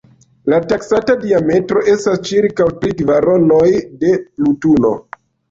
[0.51, 3.69] La taksata diametro estas ĉirkaŭ tri kvaronoj
[4.01, 4.95] de Plutono.